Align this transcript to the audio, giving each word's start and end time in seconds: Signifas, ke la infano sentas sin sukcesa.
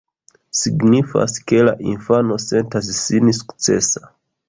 Signifas, 0.59 1.37
ke 1.51 1.61
la 1.69 1.75
infano 1.93 2.41
sentas 2.49 2.93
sin 3.05 3.35
sukcesa. 3.45 4.09